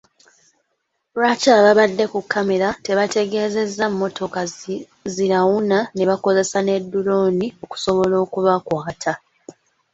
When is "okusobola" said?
7.63-8.15